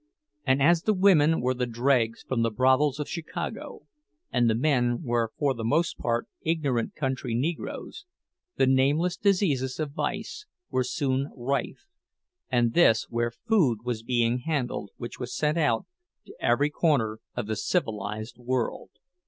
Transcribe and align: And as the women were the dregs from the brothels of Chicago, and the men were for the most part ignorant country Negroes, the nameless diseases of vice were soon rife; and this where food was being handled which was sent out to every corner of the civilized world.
And 0.47 0.63
as 0.63 0.81
the 0.81 0.95
women 0.95 1.41
were 1.41 1.53
the 1.53 1.67
dregs 1.67 2.23
from 2.23 2.41
the 2.41 2.49
brothels 2.49 2.99
of 2.99 3.07
Chicago, 3.07 3.81
and 4.33 4.49
the 4.49 4.55
men 4.55 5.03
were 5.03 5.31
for 5.37 5.53
the 5.53 5.63
most 5.63 5.99
part 5.99 6.27
ignorant 6.41 6.95
country 6.95 7.35
Negroes, 7.35 8.07
the 8.55 8.65
nameless 8.65 9.15
diseases 9.15 9.79
of 9.79 9.91
vice 9.91 10.47
were 10.71 10.83
soon 10.83 11.29
rife; 11.37 11.85
and 12.49 12.73
this 12.73 13.11
where 13.11 13.29
food 13.29 13.81
was 13.83 14.01
being 14.01 14.39
handled 14.39 14.89
which 14.97 15.19
was 15.19 15.37
sent 15.37 15.59
out 15.59 15.85
to 16.25 16.33
every 16.39 16.71
corner 16.71 17.19
of 17.35 17.45
the 17.45 17.55
civilized 17.55 18.39
world. 18.39 18.89